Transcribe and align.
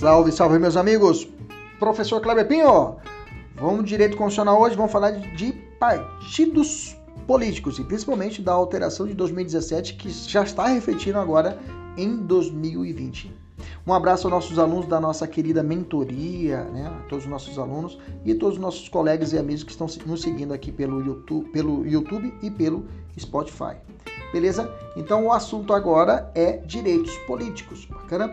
Salve, 0.00 0.32
salve, 0.32 0.58
meus 0.58 0.78
amigos! 0.78 1.28
Professor 1.78 2.22
Kleber 2.22 2.48
Pinho, 2.48 2.96
vamos 3.54 3.84
direito 3.84 4.16
constitucional 4.16 4.58
hoje, 4.58 4.74
vamos 4.74 4.90
falar 4.90 5.10
de 5.10 5.52
partidos 5.78 6.96
políticos 7.26 7.78
e 7.78 7.84
principalmente 7.84 8.40
da 8.40 8.50
alteração 8.50 9.06
de 9.06 9.12
2017 9.12 9.96
que 9.96 10.08
já 10.08 10.42
está 10.42 10.68
refletindo 10.68 11.18
agora 11.18 11.58
em 11.98 12.16
2020. 12.16 13.30
Um 13.86 13.92
abraço 13.92 14.26
aos 14.26 14.32
nossos 14.32 14.58
alunos 14.58 14.86
da 14.86 14.98
nossa 14.98 15.28
querida 15.28 15.62
mentoria, 15.62 16.64
né? 16.64 16.86
A 16.86 17.02
todos 17.06 17.26
os 17.26 17.30
nossos 17.30 17.58
alunos 17.58 17.98
e 18.24 18.34
todos 18.34 18.54
os 18.54 18.60
nossos 18.62 18.88
colegas 18.88 19.34
e 19.34 19.38
amigos 19.38 19.64
que 19.64 19.70
estão 19.70 19.86
nos 20.06 20.22
seguindo 20.22 20.54
aqui 20.54 20.72
pelo 20.72 21.04
YouTube, 21.04 21.50
pelo 21.50 21.86
YouTube 21.86 22.32
e 22.40 22.50
pelo 22.50 22.86
Spotify. 23.18 23.76
Beleza? 24.32 24.72
Então 24.96 25.26
o 25.26 25.32
assunto 25.32 25.74
agora 25.74 26.30
é 26.34 26.56
direitos 26.56 27.14
políticos. 27.26 27.84
Bacana? 27.84 28.32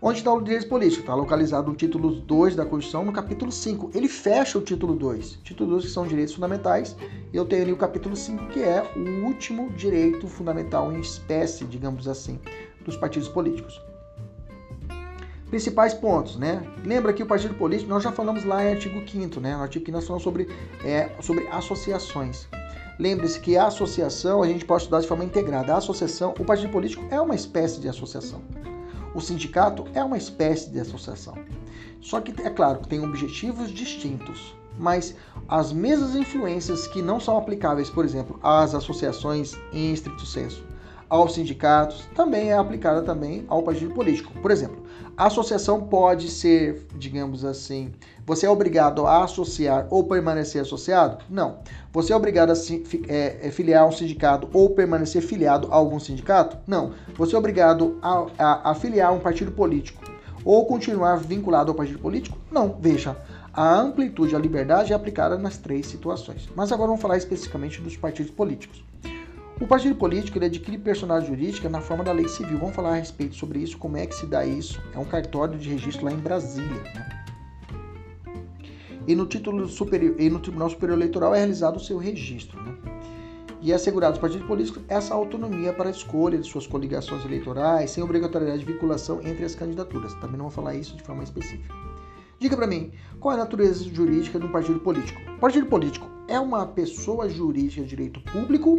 Onde 0.00 0.18
está 0.18 0.32
o 0.32 0.40
direito 0.40 0.68
político? 0.68 1.00
Está 1.00 1.14
localizado 1.14 1.68
no 1.68 1.76
título 1.76 2.12
2 2.12 2.54
da 2.54 2.64
Constituição, 2.64 3.04
no 3.04 3.12
capítulo 3.12 3.50
5. 3.50 3.90
Ele 3.92 4.06
fecha 4.06 4.56
o 4.56 4.62
título 4.62 4.94
2. 4.94 5.40
Título 5.42 5.70
2 5.70 5.86
que 5.86 5.90
são 5.90 6.06
direitos 6.06 6.34
fundamentais. 6.34 6.96
E 7.32 7.36
eu 7.36 7.44
tenho 7.44 7.62
ali 7.62 7.72
o 7.72 7.76
capítulo 7.76 8.14
5, 8.14 8.46
que 8.46 8.60
é 8.60 8.88
o 8.94 9.26
último 9.26 9.70
direito 9.70 10.28
fundamental 10.28 10.92
em 10.92 11.00
espécie, 11.00 11.64
digamos 11.64 12.06
assim, 12.06 12.38
dos 12.84 12.96
partidos 12.96 13.28
políticos. 13.28 13.82
Principais 15.50 15.94
pontos, 15.94 16.36
né? 16.36 16.62
Lembra 16.84 17.12
que 17.12 17.22
o 17.24 17.26
partido 17.26 17.54
político, 17.54 17.90
nós 17.90 18.04
já 18.04 18.12
falamos 18.12 18.44
lá 18.44 18.64
em 18.64 18.74
artigo 18.74 19.02
5 19.04 19.40
né? 19.40 19.56
No 19.56 19.62
artigo 19.62 19.84
5 19.84 19.96
nós 19.96 20.06
falamos 20.06 20.22
sobre, 20.22 20.48
é, 20.84 21.10
sobre 21.20 21.48
associações. 21.48 22.46
Lembre-se 23.00 23.40
que 23.40 23.56
a 23.56 23.66
associação 23.66 24.44
a 24.44 24.46
gente 24.46 24.64
pode 24.64 24.82
estudar 24.82 25.00
de 25.00 25.08
forma 25.08 25.24
integrada. 25.24 25.74
A 25.74 25.78
associação, 25.78 26.34
o 26.38 26.44
partido 26.44 26.70
político 26.70 27.04
é 27.10 27.20
uma 27.20 27.34
espécie 27.34 27.80
de 27.80 27.88
associação. 27.88 28.40
O 29.18 29.20
sindicato 29.20 29.84
é 29.94 30.04
uma 30.04 30.16
espécie 30.16 30.70
de 30.70 30.78
associação. 30.78 31.34
Só 32.00 32.20
que 32.20 32.40
é 32.40 32.50
claro 32.50 32.78
que 32.78 32.86
tem 32.86 33.04
objetivos 33.04 33.68
distintos, 33.68 34.54
mas 34.78 35.12
as 35.48 35.72
mesmas 35.72 36.14
influências 36.14 36.86
que 36.86 37.02
não 37.02 37.18
são 37.18 37.36
aplicáveis, 37.36 37.90
por 37.90 38.04
exemplo, 38.04 38.38
às 38.40 38.76
associações 38.76 39.56
em 39.72 39.92
estrito 39.92 40.24
senso, 40.24 40.64
aos 41.08 41.34
sindicatos, 41.34 42.04
também 42.14 42.50
é 42.50 42.56
aplicada 42.56 43.02
também 43.02 43.44
ao 43.48 43.60
partido 43.64 43.92
político. 43.92 44.32
Por 44.40 44.52
exemplo, 44.52 44.84
a 45.18 45.26
associação 45.26 45.80
pode 45.80 46.30
ser, 46.30 46.86
digamos 46.94 47.44
assim, 47.44 47.90
você 48.24 48.46
é 48.46 48.50
obrigado 48.50 49.04
a 49.04 49.24
associar 49.24 49.88
ou 49.90 50.04
permanecer 50.04 50.62
associado? 50.62 51.24
Não. 51.28 51.58
Você 51.92 52.12
é 52.12 52.16
obrigado 52.16 52.52
a 52.52 52.54
é, 53.08 53.48
é, 53.48 53.50
filiar 53.50 53.84
um 53.84 53.90
sindicato 53.90 54.48
ou 54.52 54.70
permanecer 54.70 55.20
filiado 55.20 55.66
a 55.72 55.74
algum 55.74 55.98
sindicato? 55.98 56.56
Não. 56.68 56.92
Você 57.16 57.34
é 57.34 57.38
obrigado 57.38 57.98
a, 58.00 58.26
a, 58.38 58.70
a 58.70 58.74
filiar 58.76 59.12
um 59.12 59.18
partido 59.18 59.50
político 59.50 60.00
ou 60.44 60.64
continuar 60.66 61.16
vinculado 61.16 61.72
ao 61.72 61.76
partido 61.76 61.98
político? 61.98 62.38
Não. 62.48 62.76
Veja, 62.78 63.16
a 63.52 63.74
amplitude, 63.74 64.36
a 64.36 64.38
liberdade 64.38 64.92
é 64.92 64.94
aplicada 64.94 65.36
nas 65.36 65.58
três 65.58 65.88
situações. 65.88 66.48
Mas 66.54 66.70
agora 66.70 66.86
vamos 66.86 67.02
falar 67.02 67.16
especificamente 67.16 67.80
dos 67.80 67.96
partidos 67.96 68.30
políticos. 68.30 68.84
O 69.60 69.66
partido 69.66 69.96
político 69.96 70.38
ele 70.38 70.46
adquire 70.46 70.78
personalidade 70.78 71.34
jurídica 71.34 71.68
na 71.68 71.80
forma 71.80 72.04
da 72.04 72.12
lei 72.12 72.28
civil. 72.28 72.58
Vamos 72.58 72.76
falar 72.76 72.90
a 72.90 72.94
respeito 72.94 73.34
sobre 73.34 73.58
isso, 73.58 73.76
como 73.76 73.96
é 73.96 74.06
que 74.06 74.14
se 74.14 74.24
dá 74.24 74.46
isso. 74.46 74.80
É 74.94 74.98
um 74.98 75.04
cartório 75.04 75.58
de 75.58 75.68
registro 75.68 76.04
lá 76.04 76.12
em 76.12 76.16
Brasília. 76.16 76.80
Né? 76.80 77.24
E 79.08 79.16
no 79.16 79.26
título 79.26 79.66
superior 79.66 80.14
e 80.16 80.30
no 80.30 80.38
Tribunal 80.38 80.70
Superior 80.70 80.96
Eleitoral 80.96 81.34
é 81.34 81.38
realizado 81.38 81.76
o 81.76 81.80
seu 81.80 81.98
registro. 81.98 82.62
Né? 82.62 82.72
E 83.60 83.72
é 83.72 83.74
assegurado 83.74 84.12
aos 84.12 84.20
partidos 84.20 84.46
políticos 84.46 84.80
essa 84.86 85.12
autonomia 85.12 85.72
para 85.72 85.88
a 85.88 85.90
escolha 85.90 86.38
de 86.38 86.46
suas 86.46 86.64
coligações 86.64 87.24
eleitorais, 87.24 87.90
sem 87.90 88.04
obrigatoriedade 88.04 88.64
de 88.64 88.72
vinculação 88.72 89.20
entre 89.24 89.44
as 89.44 89.56
candidaturas. 89.56 90.14
Também 90.14 90.36
não 90.36 90.44
vou 90.44 90.50
falar 90.50 90.76
isso 90.76 90.96
de 90.96 91.02
forma 91.02 91.24
específica. 91.24 91.74
Diga 92.38 92.56
para 92.56 92.68
mim, 92.68 92.92
qual 93.18 93.32
é 93.32 93.34
a 93.34 93.40
natureza 93.40 93.82
jurídica 93.92 94.38
de 94.38 94.46
um 94.46 94.52
partido 94.52 94.78
político? 94.78 95.20
Partido 95.40 95.66
político 95.66 96.08
é 96.28 96.38
uma 96.38 96.64
pessoa 96.64 97.28
jurídica 97.28 97.82
de 97.82 97.88
direito 97.88 98.20
público 98.20 98.78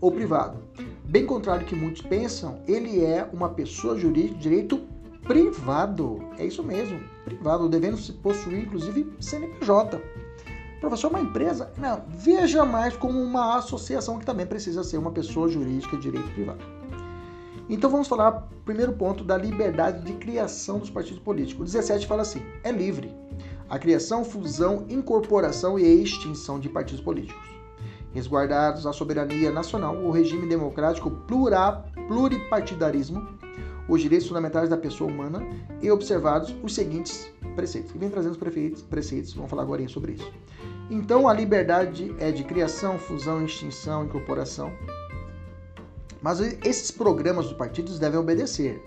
ou 0.00 0.10
privado. 0.10 0.58
Bem 1.04 1.24
contrário 1.24 1.64
do 1.64 1.68
que 1.68 1.74
muitos 1.74 2.02
pensam, 2.02 2.60
ele 2.66 3.04
é 3.04 3.28
uma 3.32 3.48
pessoa 3.48 3.96
jurídica 3.96 4.34
de 4.34 4.42
direito 4.42 4.80
privado. 5.22 6.20
É 6.38 6.46
isso 6.46 6.62
mesmo, 6.62 7.00
privado, 7.24 7.68
devendo 7.68 7.96
se 7.96 8.12
possuir 8.12 8.64
inclusive 8.64 9.12
CNPJ. 9.20 10.00
Professor, 10.80 11.08
uma 11.08 11.20
empresa? 11.20 11.72
Não, 11.78 12.02
veja 12.08 12.64
mais 12.64 12.96
como 12.96 13.20
uma 13.20 13.56
associação 13.56 14.18
que 14.18 14.26
também 14.26 14.46
precisa 14.46 14.84
ser 14.84 14.98
uma 14.98 15.10
pessoa 15.10 15.48
jurídica 15.48 15.96
de 15.96 16.02
direito 16.02 16.30
privado. 16.32 16.64
Então 17.68 17.90
vamos 17.90 18.06
falar, 18.06 18.48
primeiro 18.64 18.92
ponto, 18.92 19.24
da 19.24 19.36
liberdade 19.36 20.04
de 20.04 20.12
criação 20.14 20.78
dos 20.78 20.90
partidos 20.90 21.20
políticos. 21.20 21.62
O 21.62 21.64
17 21.64 22.06
fala 22.06 22.22
assim: 22.22 22.42
é 22.62 22.70
livre 22.70 23.12
a 23.68 23.78
criação, 23.78 24.24
fusão, 24.24 24.86
incorporação 24.88 25.76
e 25.76 26.02
extinção 26.02 26.60
de 26.60 26.68
partidos 26.68 27.00
políticos 27.00 27.55
resguardados 28.16 28.86
a 28.86 28.92
soberania 28.94 29.52
nacional, 29.52 29.94
o 29.94 30.10
regime 30.10 30.48
democrático, 30.48 31.10
plura, 31.10 31.84
pluripartidarismo, 32.08 33.28
os 33.86 34.00
direitos 34.00 34.26
fundamentais 34.26 34.70
da 34.70 34.76
pessoa 34.76 35.10
humana 35.10 35.46
e 35.82 35.90
observados 35.90 36.56
os 36.62 36.74
seguintes 36.74 37.30
preceitos. 37.54 37.94
E 37.94 37.98
vem 37.98 38.08
trazendo 38.08 38.32
os 38.32 38.38
preceitos, 38.38 38.82
preceitos, 38.82 39.34
vamos 39.34 39.50
falar 39.50 39.62
agora 39.62 39.86
sobre 39.88 40.12
isso. 40.12 40.32
Então, 40.90 41.28
a 41.28 41.32
liberdade 41.34 42.14
é 42.18 42.32
de 42.32 42.42
criação, 42.42 42.98
fusão, 42.98 43.44
extinção, 43.44 44.06
incorporação. 44.06 44.72
Mas 46.22 46.40
esses 46.40 46.90
programas 46.90 47.46
dos 47.46 47.54
partidos 47.54 47.98
devem 47.98 48.18
obedecer 48.18 48.82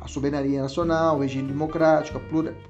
a 0.00 0.08
soberania 0.08 0.62
nacional, 0.62 1.18
o 1.18 1.20
regime 1.20 1.46
democrático, 1.46 2.18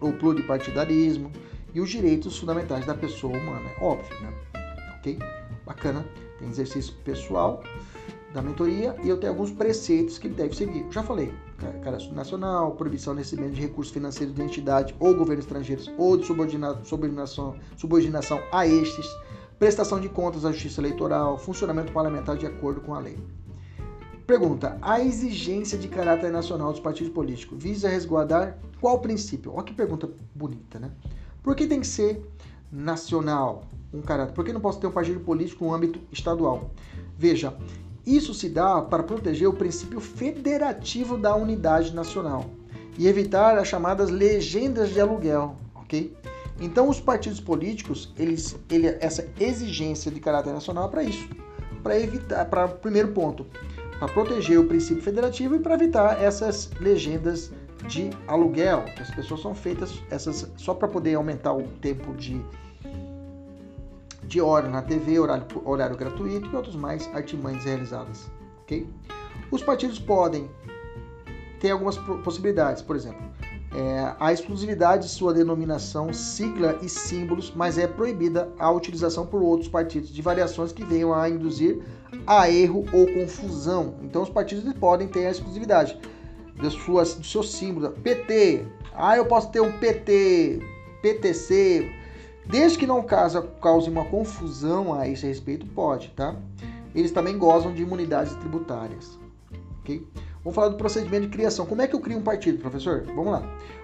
o 0.01 0.13
pluripartidarismo 0.13 1.31
e 1.73 1.81
os 1.81 1.89
direitos 1.89 2.37
fundamentais 2.39 2.85
da 2.85 2.95
pessoa 2.95 3.37
humana. 3.39 3.71
É 3.81 3.85
óbvio, 3.85 4.21
né? 4.21 4.35
Ok? 4.99 5.19
Bacana. 5.73 6.05
Tem 6.39 6.49
exercício 6.49 6.95
pessoal 7.05 7.63
da 8.33 8.41
mentoria 8.41 8.97
e 9.03 9.09
eu 9.09 9.19
tenho 9.19 9.33
alguns 9.33 9.51
preceitos 9.51 10.19
que 10.19 10.27
ele 10.27 10.35
deve 10.35 10.55
seguir. 10.55 10.87
já 10.91 11.03
falei, 11.03 11.35
cadastro 11.83 12.15
nacional, 12.15 12.73
proibição 12.73 13.15
de 13.15 13.21
recebimento 13.21 13.55
de 13.55 13.61
recursos 13.61 13.93
financeiros 13.93 14.35
de 14.35 14.43
entidade 14.43 14.95
ou 14.99 15.15
governo 15.15 15.43
estrangeiros 15.43 15.91
ou 15.99 16.17
de 16.17 16.27
subordinação, 16.27 17.57
subordinação 17.77 18.41
a 18.51 18.67
estes, 18.67 19.07
prestação 19.59 20.01
de 20.01 20.09
contas 20.09 20.45
à 20.45 20.53
justiça 20.53 20.81
eleitoral, 20.81 21.39
funcionamento 21.39 21.93
parlamentar 21.93 22.37
de 22.37 22.47
acordo 22.47 22.81
com 22.81 22.95
a 22.95 22.99
lei. 22.99 23.19
Pergunta: 24.27 24.79
a 24.81 25.01
exigência 25.01 25.77
de 25.77 25.89
caráter 25.89 26.33
nacional 26.33 26.73
dos 26.73 26.81
partidos 26.81 27.13
políticos 27.13 27.63
visa 27.63 27.89
resguardar 27.89 28.59
qual 28.81 28.99
princípio? 28.99 29.53
Olha 29.55 29.65
que 29.65 29.75
pergunta 29.75 30.09
bonita, 30.35 30.79
né? 30.79 30.91
Por 31.43 31.55
que 31.55 31.67
tem 31.67 31.81
que 31.81 31.87
ser 31.87 32.25
nacional? 32.71 33.65
Um 33.93 34.01
caráter. 34.01 34.33
Por 34.33 34.45
que 34.45 34.53
não 34.53 34.61
posso 34.61 34.81
ter 34.81 34.87
um 34.87 34.93
partido 34.93 35.21
político 35.21 35.65
no 35.65 35.75
âmbito 35.75 36.01
estadual? 36.11 36.71
Veja, 37.19 37.55
isso 38.07 38.35
se 38.35 38.49
dá 38.49 38.81
para 38.81 39.03
proteger 39.03 39.49
o 39.49 39.53
princípio 39.53 40.01
federativo 40.01 41.17
da 41.17 41.35
unidade 41.35 41.95
nacional 41.95 42.47
e 42.99 43.07
evitar 43.07 43.57
as 43.59 43.69
chamadas 43.69 44.11
legendas 44.11 44.91
de 44.91 45.01
aluguel, 45.01 45.57
ok? 45.75 46.15
Então, 46.61 46.89
os 46.89 47.01
partidos 47.01 47.41
políticos, 47.41 48.13
eles, 48.19 48.57
ele, 48.71 48.87
essa 49.01 49.27
exigência 49.39 50.11
de 50.11 50.21
caráter 50.21 50.53
nacional 50.53 50.87
é 50.87 50.91
para 50.91 51.03
isso, 51.03 51.29
para 51.83 51.99
evitar, 51.99 52.45
para 52.47 52.69
primeiro 52.69 53.09
ponto, 53.09 53.47
para 53.99 54.09
proteger 54.09 54.59
o 54.59 54.67
princípio 54.67 55.03
federativo 55.03 55.57
e 55.57 55.59
para 55.59 55.75
evitar 55.75 56.23
essas 56.23 56.71
legendas 56.81 57.53
de 57.89 58.11
aluguel, 58.29 58.85
que 58.97 59.03
as 59.03 59.11
pessoas 59.11 59.43
são 59.43 59.55
feitas 59.55 60.01
essas 60.11 60.51
só 60.57 60.75
para 60.75 60.87
poder 60.87 61.15
aumentar 61.15 61.53
o 61.53 61.63
tempo 61.81 62.15
de 62.15 62.41
de 64.25 64.41
hora 64.41 64.69
na 64.69 64.83
TV, 64.83 65.19
horário, 65.19 65.47
horário 65.65 65.97
gratuito 65.97 66.49
e 66.51 66.57
outros 66.57 66.77
mais 66.77 67.09
artimanhas 67.15 67.65
realizadas. 67.65 68.31
ok? 68.63 68.89
Os 69.51 69.63
partidos 69.63 69.99
podem 69.99 70.51
ter 71.61 71.71
algumas 71.71 71.97
possibilidades, 71.97 72.83
por 72.83 72.97
exemplo, 72.97 73.23
é, 73.75 74.15
a 74.21 74.33
exclusividade 74.33 75.05
de 75.05 75.09
sua 75.09 75.33
denominação, 75.33 76.13
sigla 76.13 76.79
e 76.83 76.89
símbolos, 76.89 77.53
mas 77.55 77.79
é 77.79 77.87
proibida 77.87 78.51
a 78.59 78.71
utilização 78.71 79.25
por 79.25 79.43
outros 79.43 79.69
partidos 79.69 80.11
de 80.11 80.21
variações 80.21 80.73
que 80.73 80.85
venham 80.85 81.15
a 81.15 81.29
induzir 81.29 81.83
a 82.27 82.51
erro 82.51 82.85
ou 82.93 83.07
confusão. 83.07 83.95
Então, 84.03 84.23
os 84.23 84.29
partidos 84.29 84.71
podem 84.75 85.09
ter 85.09 85.27
a 85.27 85.31
exclusividade 85.31 85.99
de, 86.61 86.71
suas, 86.71 87.15
do 87.15 87.25
seu 87.25 87.43
símbolo. 87.43 87.91
PT, 87.91 88.67
ah, 88.95 89.17
eu 89.17 89.25
posso 89.25 89.51
ter 89.51 89.61
um 89.61 89.73
PT, 89.79 90.61
PTC, 91.01 91.91
Desde 92.47 92.79
que 92.79 92.87
não 92.87 93.03
cause 93.03 93.89
uma 93.89 94.05
confusão 94.05 94.93
a 94.93 95.09
esse 95.09 95.27
respeito, 95.27 95.65
pode, 95.67 96.09
tá? 96.11 96.37
Eles 96.95 97.13
também 97.13 97.39
gozam 97.39 97.73
de 97.73 97.83
imunidades 97.83 98.35
tributárias, 98.37 99.19
ok? 99.81 100.07
Vamos 100.45 100.57
falar 100.57 100.69
do 100.71 100.77
procedimento 100.77 101.27
de 101.27 101.29
criação. 101.29 101.65
Como 101.65 101.81
é 101.83 101.87
que 101.87 101.95
eu 101.95 102.01
crio 102.01 102.19
um 102.19 102.23
partido, 102.23 102.59
professor? 102.59 103.05
Vamos 103.15 103.33
lá. 103.33 103.43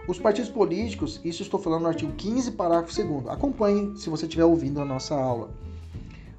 Os 0.09 0.19
partidos 0.19 0.51
políticos, 0.51 1.21
isso 1.25 1.43
estou 1.43 1.61
falando 1.61 1.83
no 1.83 1.89
artigo 1.89 2.13
15, 2.13 2.53
parágrafo 2.53 2.95
2 2.95 3.29
Acompanhe 3.29 3.97
se 3.97 4.11
você 4.11 4.27
estiver 4.27 4.45
ouvindo 4.45 4.81
a 4.81 4.85
nossa 4.85 5.15
aula. 5.15 5.51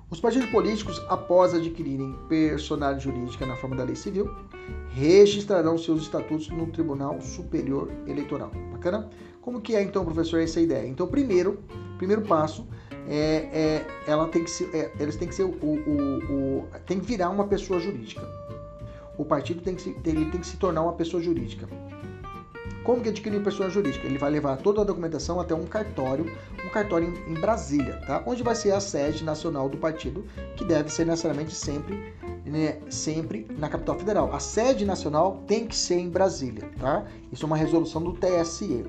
Os 0.10 0.20
partidos 0.20 0.50
políticos, 0.50 1.02
após 1.08 1.54
adquirirem 1.54 2.18
personalidade 2.28 3.04
jurídica 3.04 3.46
na 3.46 3.56
forma 3.56 3.76
da 3.76 3.84
lei 3.84 3.96
civil, 3.96 4.30
registrarão 4.90 5.78
seus 5.78 6.02
estatutos 6.02 6.50
no 6.50 6.68
Tribunal 6.68 7.22
Superior 7.22 7.90
Eleitoral. 8.06 8.52
Bacana? 8.72 9.08
Como 9.42 9.62
que 9.62 9.76
é 9.76 9.82
então, 9.82 10.04
professor, 10.04 10.40
essa 10.42 10.60
ideia? 10.60 10.88
Então, 10.88 11.08
primeiro, 11.08 11.60
primeiro 11.98 12.22
passo 12.24 12.68
é, 13.08 13.50
é 13.52 13.86
ela 14.08 14.28
tem 14.28 14.44
que 14.44 14.52
ser, 14.52 14.70
é, 14.76 14.92
eles 15.00 15.16
têm 15.16 15.28
que 15.28 15.36
ser 15.36 15.44
o, 15.44 15.50
o, 15.50 16.64
o, 16.64 16.68
tem 16.86 17.00
que 17.00 17.06
virar 17.06 17.30
uma 17.30 17.48
pessoa 17.48 17.80
jurídica. 17.80 18.22
O 19.18 19.26
partido 19.26 19.62
tem 19.62 19.76
que 19.76 19.82
se, 19.82 19.98
ele 20.06 20.26
tem 20.32 20.40
que 20.40 20.48
se 20.48 20.58
tornar 20.58 20.82
uma 20.82 20.94
pessoa 20.94 21.22
jurídica. 21.22 21.68
Como 22.84 23.04
que 23.04 23.10
adquirir 23.10 23.44
pessoa 23.44 23.70
jurídica? 23.70 24.08
Ele 24.08 24.18
vai 24.18 24.32
levar 24.32 24.58
toda 24.58 24.82
a 24.82 24.84
documentação 24.84 25.40
até 25.40 25.54
um 25.54 25.66
cartório, 25.66 26.26
um 26.66 26.70
cartório 26.70 27.08
em, 27.08 27.34
em 27.34 27.36
Brasília, 27.36 28.02
tá? 28.08 28.24
Onde 28.26 28.42
vai 28.42 28.56
ser 28.56 28.72
a 28.72 28.80
sede 28.80 29.24
nacional 29.24 29.68
do 29.68 29.78
partido, 29.78 30.26
que 30.56 30.64
deve 30.64 30.90
ser 30.90 31.06
necessariamente 31.06 31.54
sempre, 31.54 32.14
né, 32.46 32.80
sempre 32.90 33.46
na 33.60 33.70
capital 33.70 34.00
federal. 34.00 34.34
A 34.34 34.40
sede 34.40 34.86
nacional 34.86 35.44
tem 35.46 35.68
que 35.68 35.76
ser 35.76 36.00
em 36.00 36.10
Brasília, 36.10 36.70
tá? 36.80 37.06
Isso 37.32 37.46
é 37.46 37.48
uma 37.48 37.58
resolução 37.58 38.02
do 38.02 38.14
TSE. 38.14 38.86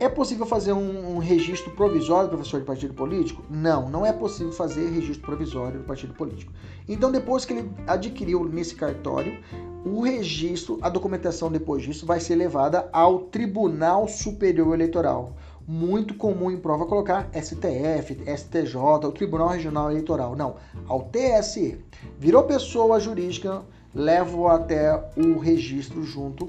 É 0.00 0.08
possível 0.08 0.46
fazer 0.46 0.72
um, 0.72 1.16
um, 1.16 1.18
registro 1.18 1.72
provisório, 1.72 2.30
professor, 2.30 2.58
de 2.58 2.64
partido 2.64 2.94
político? 2.94 3.44
Não, 3.50 3.90
não 3.90 4.06
é 4.06 4.10
possível 4.10 4.50
fazer 4.50 4.88
registro 4.88 5.26
provisório 5.26 5.80
do 5.80 5.84
partido 5.84 6.14
político. 6.14 6.50
Então, 6.88 7.12
depois 7.12 7.44
que 7.44 7.52
ele 7.52 7.70
adquiriu 7.86 8.42
nesse 8.42 8.74
cartório, 8.74 9.38
o 9.84 10.00
registro, 10.00 10.78
a 10.80 10.88
documentação 10.88 11.52
depois 11.52 11.82
disso 11.82 12.06
vai 12.06 12.18
ser 12.18 12.36
levada 12.36 12.88
ao 12.94 13.18
Tribunal 13.24 14.08
Superior 14.08 14.72
Eleitoral. 14.72 15.36
Muito 15.68 16.14
comum 16.14 16.50
em 16.50 16.56
prova 16.56 16.86
colocar 16.86 17.28
STF, 17.34 18.22
STJ, 18.24 18.76
o 19.04 19.12
Tribunal 19.12 19.48
Regional 19.48 19.90
Eleitoral. 19.90 20.34
Não, 20.34 20.56
ao 20.88 21.10
TSE. 21.10 21.78
Virou 22.18 22.44
pessoa 22.44 22.98
jurídica, 22.98 23.60
levo 23.94 24.48
até 24.48 24.98
o 25.14 25.38
registro 25.38 26.02
junto 26.02 26.48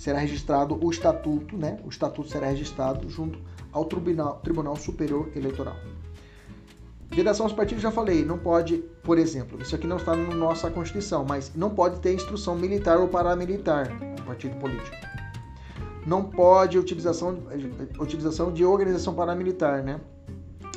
será 0.00 0.18
registrado 0.18 0.82
o 0.82 0.90
estatuto, 0.90 1.58
né? 1.58 1.78
O 1.84 1.90
estatuto 1.90 2.30
será 2.30 2.46
registrado 2.46 3.06
junto 3.10 3.38
ao 3.70 3.84
Tribunal, 3.84 4.40
Tribunal 4.42 4.74
Superior 4.74 5.28
Eleitoral. 5.36 5.76
Vedação 7.10 7.44
aos 7.44 7.52
partidos, 7.52 7.82
já 7.82 7.90
falei, 7.90 8.24
não 8.24 8.38
pode, 8.38 8.78
por 9.02 9.18
exemplo, 9.18 9.60
isso 9.60 9.74
aqui 9.74 9.86
não 9.86 9.98
está 9.98 10.16
na 10.16 10.34
nossa 10.34 10.70
Constituição, 10.70 11.26
mas 11.28 11.54
não 11.54 11.68
pode 11.68 12.00
ter 12.00 12.14
instrução 12.14 12.56
militar 12.56 12.96
ou 12.96 13.08
paramilitar 13.08 13.92
no 14.18 14.24
partido 14.24 14.56
político. 14.56 14.96
Não 16.06 16.24
pode 16.24 16.78
utilização, 16.78 17.38
utilização 17.98 18.50
de 18.50 18.64
organização 18.64 19.12
paramilitar, 19.12 19.82
né? 19.82 20.00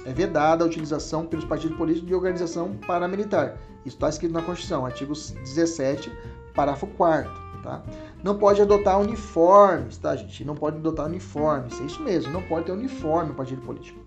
É 0.05 0.11
vedada 0.11 0.65
a 0.65 0.67
utilização 0.67 1.25
pelos 1.25 1.45
partidos 1.45 1.77
políticos 1.77 2.09
de 2.09 2.13
organização 2.13 2.75
paramilitar. 2.85 3.57
Isso 3.85 3.95
está 3.95 4.09
escrito 4.09 4.33
na 4.33 4.41
Constituição, 4.41 4.85
artigo 4.85 5.13
17, 5.13 6.11
parágrafo 6.53 6.87
4 6.87 7.42
tá? 7.63 7.81
Não 8.23 8.37
pode 8.37 8.61
adotar 8.61 8.99
uniformes, 8.99 9.97
tá, 9.97 10.15
gente? 10.15 10.45
Não 10.45 10.53
pode 10.53 10.77
adotar 10.77 11.07
uniformes, 11.07 11.79
é 11.81 11.85
isso 11.85 12.03
mesmo, 12.03 12.31
não 12.31 12.43
pode 12.43 12.65
ter 12.65 12.73
uniforme 12.73 13.29
no 13.29 13.35
partido 13.35 13.61
político. 13.61 13.99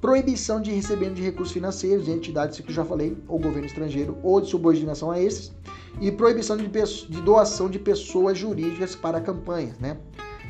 Proibição 0.00 0.60
de 0.62 0.72
recebimento 0.72 1.14
de 1.14 1.22
recursos 1.22 1.52
financeiros 1.52 2.06
de 2.06 2.10
entidades, 2.10 2.58
que 2.58 2.70
eu 2.70 2.74
já 2.74 2.84
falei, 2.84 3.16
ou 3.28 3.38
governo 3.38 3.66
estrangeiro, 3.66 4.16
ou 4.22 4.40
de 4.40 4.48
subordinação 4.48 5.10
a 5.10 5.20
esses. 5.20 5.52
E 6.00 6.10
proibição 6.10 6.56
de, 6.56 6.66
de 6.66 7.20
doação 7.20 7.68
de 7.68 7.78
pessoas 7.78 8.38
jurídicas 8.38 8.94
para 8.94 9.20
campanhas, 9.20 9.78
né? 9.78 9.98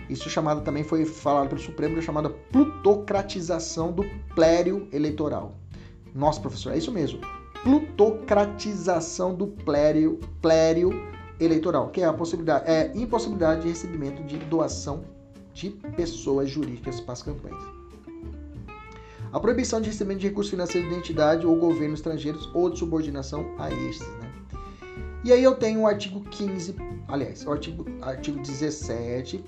Isso 0.08 0.31
chamado 0.31 0.60
também 0.62 0.84
foi 0.84 1.04
falado 1.04 1.48
pelo 1.48 1.60
Supremo, 1.60 1.94
que 1.94 2.00
é 2.00 2.02
chamada 2.02 2.31
plutocratização 2.31 3.90
do 3.90 4.04
plério 4.34 4.88
eleitoral. 4.92 5.56
Nossa, 6.14 6.40
professor, 6.40 6.72
é 6.72 6.78
isso 6.78 6.92
mesmo. 6.92 7.20
Plutocratização 7.64 9.34
do 9.34 9.48
plério, 9.48 10.20
plério 10.40 10.90
eleitoral, 11.40 11.88
que 11.88 12.02
é 12.02 12.04
a 12.04 12.12
possibilidade, 12.12 12.70
é 12.70 12.92
impossibilidade 12.94 13.62
de 13.62 13.69
recebimento 13.69 14.22
de 14.25 14.38
doação 14.38 15.02
de 15.54 15.70
pessoas 15.70 16.50
jurídicas 16.50 17.00
para 17.00 17.14
as 17.14 17.22
campanhas. 17.22 17.62
A 19.32 19.40
proibição 19.40 19.81
de 19.81 19.88
recebimento 19.88 20.20
de 20.20 20.28
recursos 20.28 20.50
financeiros 20.50 20.90
de 20.90 20.96
entidade 20.96 21.46
ou 21.46 21.56
governo 21.56 21.94
estrangeiros 21.94 22.50
ou 22.52 22.69
de 22.69 22.78
subordinação 22.78 23.54
a 23.58 23.70
estes. 23.70 24.06
Né? 24.06 24.32
E 25.25 25.32
aí 25.32 25.42
eu 25.42 25.54
tenho 25.54 25.81
o 25.81 25.87
artigo 25.87 26.20
15, 26.20 26.75
aliás, 27.08 27.46
o 27.46 27.52
artigo, 27.52 27.87
artigo 28.02 28.40
17, 28.40 29.44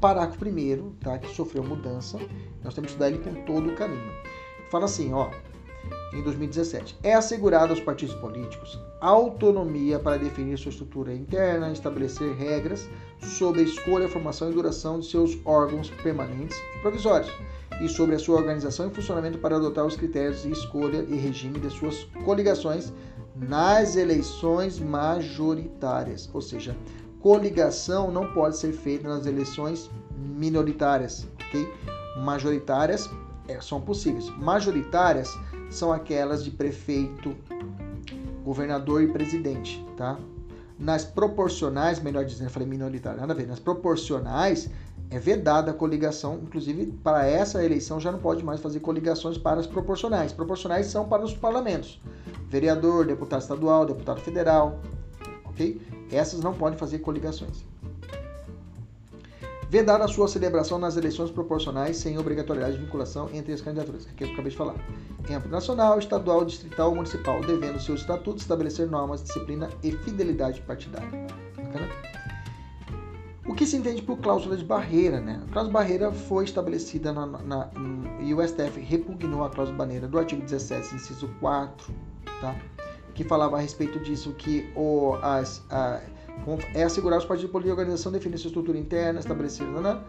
parágrafo 0.00 0.44
1 0.44 0.90
tá, 1.00 1.18
que 1.18 1.34
sofreu 1.34 1.64
mudança. 1.64 2.18
Nós 2.62 2.74
temos 2.74 2.88
que 2.88 2.92
estudar 2.92 3.08
ele 3.08 3.18
com 3.18 3.34
todo 3.44 3.70
o 3.70 3.74
caminho. 3.74 4.12
Fala 4.70 4.84
assim, 4.84 5.12
ó, 5.12 5.30
em 6.12 6.22
2017. 6.22 6.96
É 7.02 7.14
assegurada 7.14 7.72
aos 7.72 7.80
partidos 7.80 8.14
políticos 8.16 8.78
autonomia 9.04 9.98
para 9.98 10.16
definir 10.16 10.58
sua 10.58 10.70
estrutura 10.70 11.12
interna, 11.12 11.70
estabelecer 11.70 12.34
regras 12.36 12.88
sobre 13.20 13.60
a 13.60 13.64
escolha, 13.64 14.08
formação 14.08 14.50
e 14.50 14.54
duração 14.54 14.98
de 14.98 15.06
seus 15.06 15.38
órgãos 15.44 15.90
permanentes 16.02 16.56
e 16.74 16.78
provisórios, 16.80 17.30
e 17.82 17.88
sobre 17.88 18.14
a 18.14 18.18
sua 18.18 18.38
organização 18.38 18.88
e 18.88 18.94
funcionamento 18.94 19.36
para 19.38 19.56
adotar 19.56 19.84
os 19.84 19.94
critérios 19.94 20.42
de 20.42 20.52
escolha 20.52 21.04
e 21.06 21.16
regime 21.16 21.58
de 21.58 21.68
suas 21.68 22.04
coligações 22.24 22.94
nas 23.36 23.94
eleições 23.94 24.78
majoritárias. 24.78 26.30
Ou 26.32 26.40
seja, 26.40 26.74
coligação 27.20 28.10
não 28.10 28.32
pode 28.32 28.56
ser 28.56 28.72
feita 28.72 29.06
nas 29.06 29.26
eleições 29.26 29.90
minoritárias, 30.16 31.28
ok? 31.46 31.68
Majoritárias 32.22 33.10
é, 33.48 33.60
são 33.60 33.82
possíveis. 33.82 34.30
Majoritárias 34.38 35.36
são 35.68 35.92
aquelas 35.92 36.42
de 36.42 36.50
prefeito, 36.50 37.36
governador 38.44 39.02
e 39.02 39.08
presidente, 39.08 39.84
tá? 39.96 40.18
Nas 40.78 41.04
proporcionais, 41.04 42.00
melhor 42.00 42.24
dizendo, 42.24 42.48
eu 42.48 42.50
falei 42.50 42.68
minoritário, 42.68 43.20
nada 43.20 43.32
a 43.32 43.36
ver. 43.36 43.46
Nas 43.46 43.58
proporcionais 43.58 44.68
é 45.10 45.18
vedada 45.18 45.70
a 45.70 45.74
coligação, 45.74 46.40
inclusive 46.42 46.86
para 47.02 47.26
essa 47.26 47.64
eleição 47.64 47.98
já 47.98 48.12
não 48.12 48.18
pode 48.18 48.44
mais 48.44 48.60
fazer 48.60 48.80
coligações 48.80 49.38
para 49.38 49.60
as 49.60 49.66
proporcionais. 49.66 50.32
Proporcionais 50.32 50.86
são 50.86 51.08
para 51.08 51.24
os 51.24 51.32
parlamentos. 51.32 52.00
Vereador, 52.48 53.06
deputado 53.06 53.40
estadual, 53.40 53.86
deputado 53.86 54.20
federal, 54.20 54.80
ok? 55.44 55.80
Essas 56.10 56.40
não 56.40 56.52
podem 56.52 56.78
fazer 56.78 56.98
coligações 56.98 57.64
vedada 59.74 60.04
a 60.04 60.08
sua 60.08 60.28
celebração 60.28 60.78
nas 60.78 60.96
eleições 60.96 61.32
proporcionais 61.32 61.96
sem 61.96 62.16
obrigatoriedade 62.16 62.76
de 62.76 62.84
vinculação 62.84 63.28
entre 63.32 63.52
as 63.52 63.60
candidaturas, 63.60 64.06
que 64.16 64.22
eu 64.22 64.28
acabei 64.28 64.52
de 64.52 64.56
falar. 64.56 64.76
Em 65.28 65.34
âmbito 65.34 65.50
nacional, 65.50 65.98
estadual, 65.98 66.44
distrital 66.44 66.90
ou 66.90 66.94
municipal, 66.94 67.40
devendo 67.40 67.80
seus 67.80 68.02
estatutos 68.02 68.42
estabelecer 68.42 68.88
normas, 68.88 69.24
disciplina 69.24 69.68
e 69.82 69.90
fidelidade 69.90 70.60
partidária. 70.60 71.10
Bacana? 71.56 71.88
O 73.48 73.52
que 73.52 73.66
se 73.66 73.76
entende 73.76 74.00
por 74.00 74.18
cláusula 74.18 74.56
de 74.56 74.64
barreira, 74.64 75.20
né? 75.20 75.42
A 75.48 75.52
cláusula 75.52 75.66
de 75.66 75.72
barreira 75.72 76.12
foi 76.12 76.44
estabelecida 76.44 77.12
na, 77.12 77.26
na, 77.26 77.68
e 78.20 78.32
o 78.32 78.46
STF 78.46 78.78
repugnou 78.78 79.42
a 79.42 79.50
cláusula 79.50 79.76
de 79.76 79.84
barreira 79.84 80.06
do 80.06 80.16
artigo 80.16 80.40
17, 80.40 80.94
inciso 80.94 81.28
4, 81.40 81.92
tá? 82.40 82.54
Que 83.12 83.24
falava 83.24 83.56
a 83.56 83.60
respeito 83.60 83.98
disso 83.98 84.32
que 84.34 84.70
o, 84.76 85.14
as, 85.20 85.64
a, 85.68 86.00
é 86.74 86.82
assegurar 86.82 87.18
os 87.18 87.24
partidos 87.24 87.50
políticos 87.50 87.78
e 87.78 87.80
organização 87.80 88.12
definir 88.12 88.38
sua 88.38 88.48
estrutura 88.48 88.76
interna, 88.76 89.20
estabelecer 89.20 89.66
né, 89.66 90.00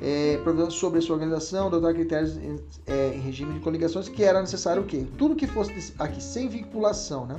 é, 0.00 0.38
sobre 0.70 0.98
a 0.98 1.02
sua 1.02 1.14
organização, 1.14 1.66
adotar 1.66 1.94
critérios 1.94 2.36
em, 2.36 2.56
é, 2.86 3.14
em 3.14 3.20
regime 3.20 3.54
de 3.54 3.60
coligações, 3.60 4.08
que 4.08 4.22
era 4.22 4.40
necessário 4.40 4.82
o 4.82 4.86
quê? 4.86 5.06
Tudo 5.16 5.34
que 5.34 5.46
fosse 5.46 5.94
aqui 5.98 6.22
sem 6.22 6.48
vinculação, 6.48 7.26
né? 7.26 7.36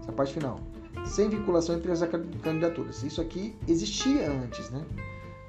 Essa 0.00 0.12
parte 0.12 0.32
final. 0.32 0.60
Sem 1.04 1.28
vinculação 1.28 1.74
entre 1.76 1.90
as 1.90 2.00
candidaturas. 2.42 3.02
Isso 3.02 3.20
aqui 3.20 3.54
existia 3.66 4.30
antes, 4.30 4.70
né? 4.70 4.82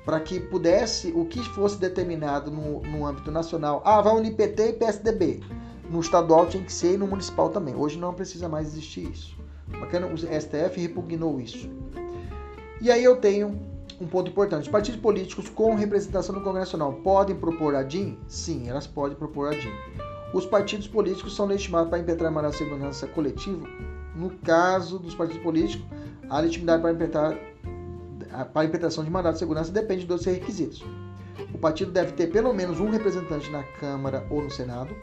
Para 0.03 0.19
que 0.19 0.39
pudesse, 0.39 1.12
o 1.15 1.25
que 1.25 1.41
fosse 1.50 1.77
determinado 1.77 2.51
no, 2.51 2.81
no 2.81 3.05
âmbito 3.05 3.31
nacional, 3.31 3.81
ah, 3.83 4.01
vai 4.01 4.15
unir 4.15 4.35
PT 4.35 4.69
e 4.69 4.74
PSDB. 4.74 5.41
No 5.89 6.00
estadual 6.00 6.47
tinha 6.47 6.63
que 6.63 6.71
ser 6.71 6.93
e 6.93 6.97
no 6.97 7.07
municipal 7.07 7.50
também. 7.50 7.75
Hoje 7.75 7.97
não 7.97 8.13
precisa 8.13 8.47
mais 8.47 8.67
existir 8.67 9.09
isso. 9.09 9.35
Bacana, 9.79 10.08
o 10.08 10.17
STF 10.17 10.79
repugnou 10.79 11.39
isso. 11.39 11.70
E 12.82 12.91
aí 12.91 13.03
eu 13.03 13.17
tenho 13.17 13.60
um 14.00 14.08
ponto 14.08 14.29
importante. 14.29 14.63
Os 14.63 14.67
partidos 14.70 15.00
políticos 15.00 15.50
com 15.50 15.75
representação 15.75 16.36
no 16.36 16.41
Congresso 16.41 16.77
Nacional 16.77 17.01
podem 17.01 17.36
propor 17.36 17.75
a 17.75 17.84
DIN? 17.84 18.17
Sim, 18.27 18.70
elas 18.70 18.86
podem 18.86 19.17
propor 19.17 19.53
a 19.53 19.58
DIN. 19.58 19.72
Os 20.34 20.46
partidos 20.46 20.88
políticos 20.88 21.36
são 21.36 21.46
legitimados 21.46 21.89
para 21.89 22.00
impetrar 22.00 22.32
de 22.50 22.58
segurança 22.58 23.08
coletivo? 23.08 23.67
No 24.15 24.32
caso 24.39 25.00
dos 25.00 25.15
partidos 25.15 25.41
políticos, 25.41 25.86
a 26.29 26.39
legitimidade 26.39 26.82
para 26.82 26.91
impetrar 26.91 27.38
para 28.51 28.63
a 28.63 28.65
impetração 28.65 29.03
de 29.03 29.10
mandato 29.10 29.34
de 29.34 29.39
segurança 29.39 29.72
depende 29.72 30.05
dos 30.05 30.25
requisitos. 30.25 30.84
O 31.53 31.58
partido 31.58 31.91
deve 31.91 32.12
ter 32.13 32.27
pelo 32.27 32.53
menos 32.53 32.82
um 32.82 32.89
representante 32.89 33.50
na 33.50 33.63
Câmara 33.63 34.25
ou 34.29 34.41
no 34.41 34.51
Senado. 34.51 34.94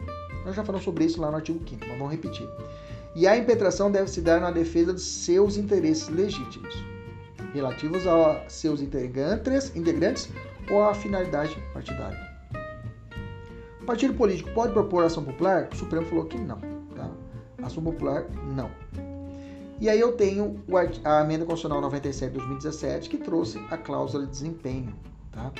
Nós 0.45 0.55
já 0.55 0.63
falamos 0.63 0.85
sobre 0.85 1.05
isso 1.05 1.19
lá 1.19 1.31
no 1.31 1.37
artigo 1.37 1.59
5 1.67 1.85
mas 1.87 1.97
vamos 1.97 2.11
repetir 2.11 2.47
e 3.15 3.27
a 3.27 3.37
impetração 3.37 3.91
deve 3.91 4.09
se 4.09 4.21
dar 4.21 4.41
na 4.41 4.51
defesa 4.51 4.93
dos 4.93 5.03
seus 5.03 5.57
interesses 5.57 6.09
legítimos, 6.09 6.75
relativos 7.53 8.07
a 8.07 8.43
seus 8.47 8.81
integrantes, 8.81 9.75
integrantes 9.75 10.29
ou 10.69 10.83
à 10.83 10.93
finalidade 10.93 11.55
partidária. 11.73 12.33
O 13.81 13.85
partido 13.85 14.13
político 14.13 14.49
pode 14.53 14.73
propor 14.73 15.03
ação 15.03 15.23
popular? 15.23 15.67
O 15.71 15.75
Supremo 15.75 16.05
falou 16.05 16.25
que 16.25 16.37
não. 16.37 16.57
Tá? 16.95 17.09
Ação 17.61 17.83
popular, 17.83 18.25
não. 18.55 18.71
E 19.79 19.89
aí 19.89 19.99
eu 19.99 20.13
tenho 20.13 20.63
a 21.03 21.21
emenda 21.21 21.43
constitucional 21.43 21.81
97 21.81 22.31
de 22.31 22.37
2017 22.37 23.09
que 23.09 23.17
trouxe 23.17 23.59
a 23.69 23.77
cláusula 23.77 24.25
de 24.25 24.31
desempenho, 24.31 24.95
tá? 25.31 25.51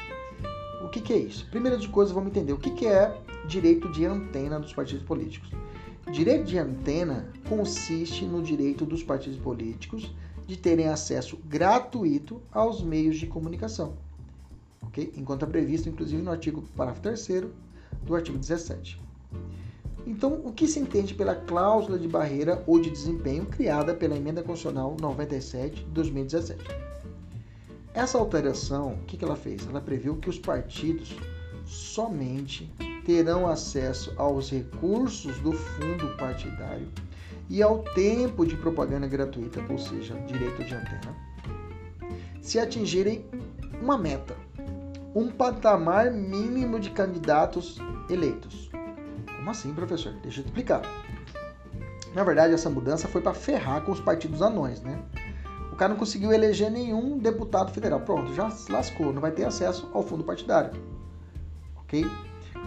O 0.82 0.90
que, 0.90 1.02
que 1.02 1.12
é 1.12 1.18
isso? 1.18 1.46
Primeira 1.50 1.78
de 1.78 1.90
coisa, 1.90 2.14
vamos 2.14 2.30
entender 2.30 2.54
o 2.54 2.58
que, 2.58 2.72
que 2.72 2.88
é 2.88 3.14
direito 3.48 3.92
de 3.92 4.06
antena 4.06 4.60
dos 4.60 4.74
partidos 4.74 5.04
políticos. 5.04 5.50
Direito 6.14 6.44
de 6.44 6.60
antena 6.60 7.28
consiste 7.50 8.24
no 8.24 8.44
direito 8.44 8.86
dos 8.86 9.02
partidos 9.02 9.40
políticos 9.40 10.14
de 10.46 10.56
terem 10.56 10.88
acesso 10.88 11.40
gratuito 11.44 12.40
aos 12.52 12.84
meios 12.84 13.18
de 13.18 13.26
comunicação, 13.26 13.98
ok? 14.84 15.12
Enquanto 15.18 15.44
é 15.44 15.48
previsto, 15.48 15.90
inclusive, 15.90 16.22
no 16.22 16.30
artigo 16.30 16.62
parágrafo 16.78 17.02
3 17.02 17.48
do 18.04 18.14
artigo 18.14 18.38
17. 18.38 19.02
Então, 20.06 20.40
o 20.46 20.54
que 20.54 20.68
se 20.68 20.80
entende 20.80 21.16
pela 21.16 21.34
cláusula 21.34 21.98
de 21.98 22.08
barreira 22.08 22.64
ou 22.68 22.80
de 22.80 22.92
desempenho 22.92 23.48
criada 23.48 23.96
pela 23.96 24.16
Emenda 24.16 24.44
Constitucional 24.44 24.96
97 25.02 25.84
de 25.84 25.90
2017? 25.90 26.64
Essa 27.92 28.20
alteração, 28.20 28.94
o 28.94 29.06
que, 29.06 29.18
que 29.18 29.26
ela 29.26 29.36
fez? 29.36 29.66
Ela 29.68 29.82
previu 29.82 30.18
que 30.18 30.30
os 30.30 30.38
partidos 30.38 31.16
somente 31.66 32.72
terão 33.06 33.48
acesso 33.48 34.14
aos 34.18 34.50
recursos 34.50 35.38
do 35.40 35.54
fundo 35.54 36.16
partidário 36.18 36.88
e 37.50 37.62
ao 37.62 37.80
tempo 37.80 38.46
de 38.46 38.56
propaganda 38.56 39.08
gratuita, 39.08 39.64
ou 39.70 39.78
seja, 39.78 40.16
direito 40.22 40.64
de 40.64 40.74
antena, 40.74 41.16
se 42.42 42.60
atingirem 42.60 43.26
uma 43.82 43.98
meta, 43.98 44.36
um 45.14 45.30
patamar 45.30 46.12
mínimo 46.12 46.80
de 46.80 46.90
candidatos 46.90 47.78
eleitos. 48.10 48.70
Como 49.38 49.50
assim, 49.50 49.74
professor? 49.74 50.14
Deixa 50.22 50.40
eu 50.40 50.44
te 50.44 50.48
explicar. 50.48 50.82
Na 52.16 52.24
verdade, 52.24 52.54
essa 52.54 52.70
mudança 52.70 53.08
foi 53.08 53.22
para 53.22 53.34
ferrar 53.34 53.82
com 53.82 53.92
os 53.92 54.00
partidos 54.00 54.42
anões, 54.42 54.82
né? 54.82 55.00
O 55.72 55.76
cara 55.76 55.90
não 55.90 56.00
conseguiu 56.00 56.32
eleger 56.32 56.70
nenhum 56.70 57.18
deputado 57.18 57.72
federal. 57.72 58.00
Pronto, 58.02 58.34
já 58.36 58.50
se 58.52 58.72
lascou, 58.72 59.12
não 59.12 59.20
vai 59.20 59.32
ter 59.32 59.44
acesso 59.44 59.90
ao 59.92 60.04
fundo 60.04 60.24
partidário. 60.24 60.72
Ok? 61.78 62.06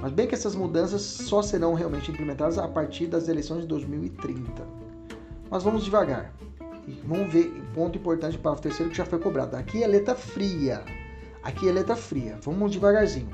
Mas 0.00 0.12
bem 0.12 0.26
que 0.26 0.34
essas 0.34 0.54
mudanças 0.54 1.02
só 1.02 1.42
serão 1.42 1.74
realmente 1.74 2.10
implementadas 2.10 2.58
a 2.58 2.68
partir 2.68 3.06
das 3.06 3.28
eleições 3.28 3.62
de 3.62 3.66
2030. 3.66 4.66
Mas 5.50 5.62
vamos 5.62 5.84
devagar. 5.84 6.32
E 6.86 6.92
vamos 7.04 7.32
ver 7.32 7.46
um 7.46 7.74
ponto 7.74 7.98
importante 7.98 8.38
para 8.38 8.52
o 8.52 8.56
terceiro 8.56 8.90
que 8.90 8.96
já 8.96 9.04
foi 9.04 9.18
cobrado. 9.18 9.56
Aqui 9.56 9.82
é 9.82 9.86
letra 9.86 10.14
fria. 10.14 10.84
Aqui 11.42 11.68
é 11.68 11.72
letra 11.72 11.96
fria. 11.96 12.38
Vamos 12.42 12.72
devagarzinho. 12.72 13.30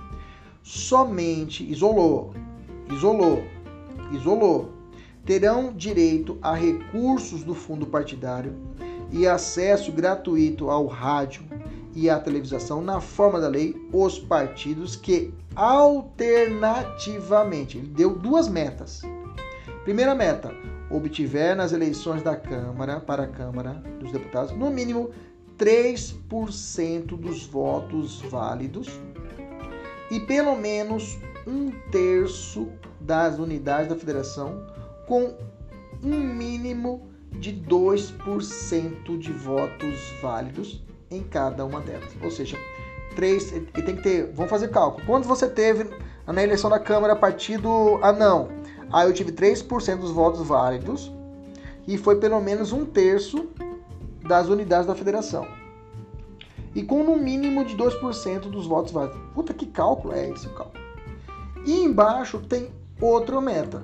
Somente 0.62 1.68
isolou, 1.70 2.32
isolou, 2.90 3.42
isolou. 4.12 4.70
Terão 5.24 5.72
direito 5.72 6.38
a 6.40 6.54
recursos 6.54 7.42
do 7.42 7.54
fundo 7.54 7.86
partidário 7.86 8.54
e 9.10 9.26
acesso 9.26 9.92
gratuito 9.92 10.70
ao 10.70 10.86
rádio 10.86 11.44
e 11.94 12.10
à 12.10 12.18
televisão 12.18 12.80
na 12.80 13.00
forma 13.00 13.40
da 13.40 13.48
lei 13.48 13.76
os 13.92 14.18
partidos 14.18 14.96
que 14.96 15.32
alternativamente, 15.54 17.78
ele 17.78 17.86
deu 17.88 18.16
duas 18.16 18.48
metas. 18.48 19.02
Primeira 19.84 20.14
meta, 20.14 20.54
obtiver 20.90 21.54
nas 21.56 21.72
eleições 21.72 22.22
da 22.22 22.36
Câmara 22.36 23.00
para 23.00 23.24
a 23.24 23.28
Câmara 23.28 23.82
dos 24.00 24.12
Deputados 24.12 24.56
no 24.56 24.70
mínimo 24.70 25.10
3% 25.58 27.16
dos 27.16 27.44
votos 27.46 28.22
válidos 28.22 28.88
e 30.10 30.18
pelo 30.20 30.56
menos 30.56 31.18
um 31.46 31.70
terço 31.90 32.68
das 33.00 33.38
unidades 33.38 33.88
da 33.88 33.96
federação 33.96 34.66
com 35.06 35.34
um 36.02 36.18
mínimo 36.18 37.06
de 37.38 37.52
2% 37.52 39.18
de 39.18 39.32
votos 39.32 39.98
válidos 40.20 40.82
em 41.16 41.22
cada 41.22 41.64
uma 41.64 41.80
delas. 41.80 42.10
Ou 42.22 42.30
seja, 42.30 42.56
três, 43.14 43.52
e 43.52 43.60
tem 43.60 43.96
que 43.96 44.02
ter, 44.02 44.32
vamos 44.32 44.50
fazer 44.50 44.68
cálculo. 44.68 45.06
Quando 45.06 45.24
você 45.24 45.48
teve 45.48 45.88
na 46.26 46.42
eleição 46.42 46.70
da 46.70 46.78
Câmara 46.78 47.14
partido 47.14 47.98
anão? 48.02 48.48
Aí 48.92 49.08
eu 49.08 49.14
tive 49.14 49.32
3% 49.32 49.98
dos 49.98 50.10
votos 50.10 50.46
válidos 50.46 51.12
e 51.86 51.96
foi 51.96 52.16
pelo 52.16 52.40
menos 52.40 52.72
um 52.72 52.84
terço 52.84 53.48
das 54.26 54.48
unidades 54.48 54.86
da 54.86 54.94
federação. 54.94 55.46
E 56.74 56.82
com 56.82 57.02
no 57.02 57.16
mínimo 57.16 57.64
de 57.64 57.76
2% 57.76 58.40
dos 58.50 58.66
votos 58.66 58.92
válidos. 58.92 59.18
Puta 59.34 59.52
que 59.52 59.66
cálculo 59.66 60.14
é 60.14 60.30
esse 60.30 60.48
cálculo? 60.50 60.82
E 61.66 61.80
embaixo 61.84 62.38
tem 62.38 62.70
outra 63.00 63.40
meta. 63.40 63.82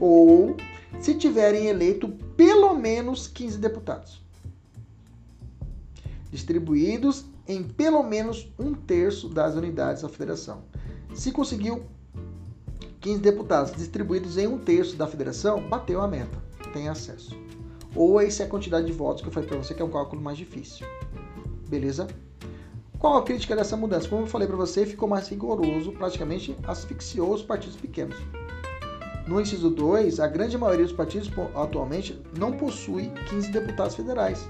Ou 0.00 0.56
se 1.00 1.14
tiverem 1.14 1.66
eleito 1.66 2.08
pelo 2.36 2.74
menos 2.74 3.26
15 3.28 3.58
deputados. 3.58 4.22
Distribuídos 6.30 7.24
em 7.46 7.62
pelo 7.62 8.02
menos 8.02 8.52
um 8.58 8.74
terço 8.74 9.28
das 9.28 9.54
unidades 9.54 10.02
da 10.02 10.08
federação. 10.08 10.62
Se 11.14 11.32
conseguiu 11.32 11.84
15 13.00 13.20
deputados 13.20 13.72
distribuídos 13.72 14.36
em 14.36 14.46
um 14.46 14.58
terço 14.58 14.96
da 14.96 15.06
federação, 15.06 15.66
bateu 15.68 16.00
a 16.00 16.08
meta, 16.08 16.36
tem 16.72 16.88
acesso. 16.88 17.36
Ou 17.94 18.20
essa 18.20 18.42
é 18.42 18.46
a 18.46 18.48
quantidade 18.48 18.86
de 18.86 18.92
votos 18.92 19.22
que 19.22 19.28
eu 19.28 19.32
falei 19.32 19.48
para 19.48 19.58
você, 19.58 19.72
que 19.72 19.80
é 19.80 19.84
um 19.84 19.90
cálculo 19.90 20.20
mais 20.20 20.36
difícil. 20.36 20.86
Beleza? 21.68 22.06
Qual 22.98 23.16
a 23.16 23.22
crítica 23.22 23.54
dessa 23.54 23.76
mudança? 23.76 24.08
Como 24.08 24.22
eu 24.22 24.26
falei 24.26 24.46
para 24.46 24.56
você, 24.56 24.84
ficou 24.84 25.08
mais 25.08 25.28
rigoroso, 25.28 25.92
praticamente 25.92 26.56
asfixiou 26.66 27.32
os 27.32 27.42
partidos 27.42 27.76
pequenos. 27.76 28.16
No 29.26 29.40
inciso 29.40 29.70
2, 29.70 30.20
a 30.20 30.26
grande 30.26 30.58
maioria 30.58 30.84
dos 30.84 30.94
partidos 30.94 31.30
atualmente 31.54 32.20
não 32.36 32.52
possui 32.52 33.10
15 33.28 33.52
deputados 33.52 33.94
federais. 33.94 34.48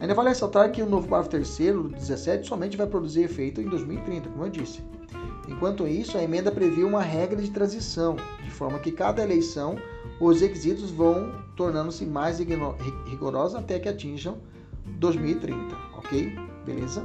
Ainda 0.00 0.14
vale 0.14 0.30
ressaltar 0.30 0.72
que 0.72 0.82
o 0.82 0.88
novo 0.88 1.06
parágrafo 1.06 1.30
3 1.30 1.74
do 1.74 1.88
17 1.90 2.48
somente 2.48 2.76
vai 2.76 2.86
produzir 2.86 3.22
efeito 3.22 3.60
em 3.60 3.68
2030, 3.68 4.30
como 4.30 4.46
eu 4.46 4.50
disse. 4.50 4.82
Enquanto 5.46 5.86
isso, 5.86 6.16
a 6.16 6.22
emenda 6.22 6.50
prevê 6.50 6.82
uma 6.84 7.02
regra 7.02 7.40
de 7.40 7.50
transição, 7.50 8.16
de 8.42 8.50
forma 8.50 8.78
que 8.78 8.92
cada 8.92 9.22
eleição 9.22 9.76
os 10.18 10.40
requisitos 10.40 10.90
vão 10.90 11.32
tornando-se 11.54 12.06
mais 12.06 12.38
rigorosos 12.38 13.56
até 13.56 13.78
que 13.78 13.88
atinjam 13.88 14.38
2030, 14.98 15.76
ok? 15.98 16.34
Beleza? 16.64 17.04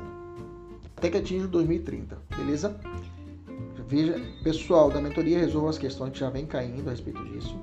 Até 0.95 1.09
que 1.09 1.17
atinjam 1.17 1.49
2030, 1.49 2.17
beleza? 2.37 2.79
Veja, 3.87 4.19
pessoal 4.43 4.89
da 4.89 5.01
mentoria 5.01 5.37
resolva 5.37 5.69
as 5.69 5.77
questões 5.77 6.11
que 6.11 6.19
já 6.19 6.29
vem 6.29 6.45
caindo 6.45 6.87
a 6.87 6.91
respeito 6.91 7.23
disso. 7.25 7.59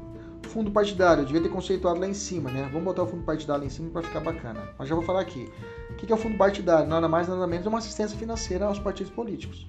Fundo 0.52 0.70
partidário, 0.70 1.22
eu 1.22 1.24
devia 1.24 1.40
ter 1.40 1.48
conceituado 1.48 1.98
lá 1.98 2.06
em 2.06 2.12
cima, 2.12 2.50
né? 2.50 2.68
Vamos 2.70 2.84
botar 2.84 3.04
o 3.04 3.06
fundo 3.06 3.22
partidário 3.22 3.62
lá 3.62 3.66
em 3.66 3.70
cima 3.70 3.88
para 3.88 4.02
ficar 4.02 4.20
bacana. 4.20 4.68
Mas 4.78 4.86
já 4.86 4.94
vou 4.94 5.02
falar 5.02 5.22
aqui. 5.22 5.50
O 5.88 5.94
que 5.94 6.12
é 6.12 6.14
o 6.14 6.18
fundo 6.18 6.36
partidário? 6.36 6.86
Nada 6.86 7.08
mais, 7.08 7.26
nada 7.26 7.46
menos 7.46 7.64
é 7.64 7.68
uma 7.70 7.78
assistência 7.78 8.18
financeira 8.18 8.66
aos 8.66 8.78
partidos 8.78 9.10
políticos 9.10 9.66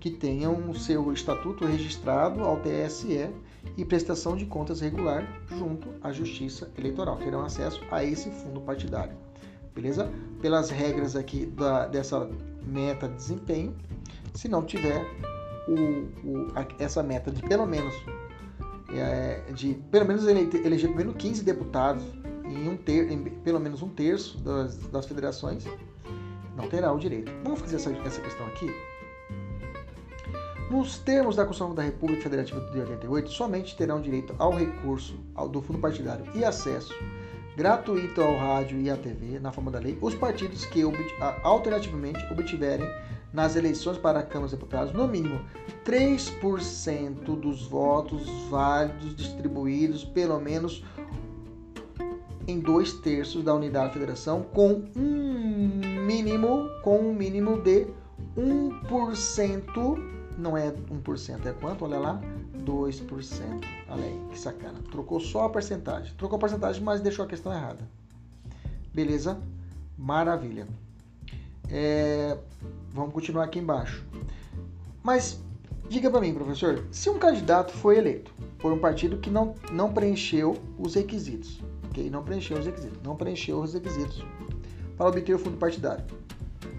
que 0.00 0.10
tenham 0.10 0.70
o 0.70 0.74
seu 0.74 1.12
estatuto 1.12 1.66
registrado 1.66 2.42
ao 2.42 2.58
TSE 2.58 3.30
e 3.76 3.84
prestação 3.84 4.34
de 4.34 4.46
contas 4.46 4.80
regular 4.80 5.26
junto 5.58 5.88
à 6.02 6.10
Justiça 6.10 6.70
Eleitoral. 6.78 7.18
Terão 7.18 7.44
acesso 7.44 7.82
a 7.90 8.02
esse 8.02 8.30
fundo 8.30 8.62
partidário. 8.62 9.14
Beleza? 9.74 10.10
Pelas 10.40 10.70
regras 10.70 11.16
aqui 11.16 11.44
da, 11.44 11.86
dessa 11.86 12.30
meta 12.66 13.08
de 13.08 13.14
desempenho, 13.14 13.76
se 14.32 14.48
não 14.48 14.64
tiver 14.64 15.06
o, 15.68 15.74
o, 16.26 16.46
essa 16.78 17.02
meta 17.02 17.30
de 17.30 17.42
pelo 17.42 17.66
menos 17.66 17.94
de 19.54 19.74
pelo 19.90 20.06
menos 20.06 20.26
eleger 20.26 20.88
pelo 20.88 20.94
menos 20.96 21.16
15 21.16 21.42
deputados 21.42 22.02
em, 22.44 22.68
um 22.68 22.76
ter, 22.76 23.10
em 23.10 23.22
pelo 23.22 23.58
menos 23.58 23.82
um 23.82 23.88
terço 23.88 24.38
das, 24.38 24.76
das 24.88 25.06
federações, 25.06 25.64
não 26.56 26.68
terá 26.68 26.92
o 26.92 26.98
direito. 26.98 27.32
Vamos 27.42 27.60
fazer 27.60 27.76
essa, 27.76 27.90
essa 27.90 28.20
questão 28.20 28.46
aqui? 28.46 28.70
Nos 30.70 30.98
termos 30.98 31.36
da 31.36 31.44
Constituição 31.44 31.74
da 31.74 31.82
República 31.82 32.22
Federativa 32.22 32.60
de 32.72 32.78
88, 32.78 33.30
somente 33.30 33.76
terão 33.76 34.00
direito 34.00 34.34
ao 34.38 34.52
recurso 34.52 35.18
ao, 35.34 35.48
do 35.48 35.60
fundo 35.60 35.78
partidário 35.78 36.24
e 36.34 36.44
acesso 36.44 36.94
gratuito 37.56 38.20
ao 38.20 38.36
rádio 38.36 38.80
e 38.80 38.90
à 38.90 38.96
TV, 38.96 39.38
na 39.38 39.52
forma 39.52 39.70
da 39.70 39.78
lei, 39.78 39.96
os 40.00 40.14
partidos 40.14 40.64
que 40.66 40.82
alternativamente 41.42 42.24
obtiverem 42.32 42.86
nas 43.34 43.56
eleições 43.56 43.98
para 43.98 44.20
a 44.20 44.22
Câmara 44.22 44.48
dos 44.48 44.52
Deputados, 44.52 44.94
no 44.94 45.08
mínimo 45.08 45.40
3% 45.84 47.36
dos 47.36 47.66
votos 47.66 48.28
válidos 48.48 49.16
distribuídos 49.16 50.04
pelo 50.04 50.38
menos 50.38 50.84
em 52.46 52.60
dois 52.60 52.92
terços 52.92 53.42
da 53.42 53.52
unidade 53.52 53.88
da 53.88 53.92
federação, 53.92 54.42
com 54.42 54.84
um 54.96 56.04
mínimo, 56.06 56.68
com 56.82 56.98
um 56.98 57.12
mínimo 57.12 57.60
de 57.60 57.88
1%, 58.36 59.98
não 60.38 60.56
é 60.56 60.70
1%, 60.70 61.46
é 61.46 61.52
quanto? 61.52 61.84
Olha 61.84 61.98
lá, 61.98 62.20
2%. 62.64 63.64
Olha 63.88 64.04
aí, 64.04 64.20
que 64.30 64.38
sacana. 64.38 64.78
Trocou 64.92 65.18
só 65.18 65.46
a 65.46 65.50
porcentagem. 65.50 66.14
Trocou 66.16 66.36
a 66.36 66.40
porcentagem, 66.40 66.82
mas 66.82 67.00
deixou 67.00 67.24
a 67.24 67.28
questão 67.28 67.52
errada. 67.52 67.80
Beleza? 68.92 69.40
Maravilha. 69.96 70.68
É, 71.70 72.36
vamos 72.94 73.12
continuar 73.12 73.44
aqui 73.44 73.58
embaixo. 73.58 74.04
Mas 75.02 75.42
diga 75.88 76.10
para 76.10 76.20
mim, 76.20 76.32
professor, 76.32 76.84
se 76.90 77.10
um 77.10 77.18
candidato 77.18 77.72
foi 77.72 77.98
eleito, 77.98 78.32
foi 78.58 78.72
um 78.72 78.78
partido 78.78 79.18
que 79.18 79.28
não, 79.28 79.54
não 79.72 79.92
preencheu 79.92 80.56
os 80.78 80.94
requisitos. 80.94 81.60
Ok? 81.90 82.08
Não 82.08 82.22
preencheu 82.22 82.56
os 82.56 82.64
requisitos. 82.64 82.98
Não 83.02 83.16
preencheu 83.16 83.60
os 83.60 83.74
requisitos 83.74 84.24
para 84.96 85.08
obter 85.08 85.34
o 85.34 85.38
fundo 85.38 85.56
partidário. 85.56 86.04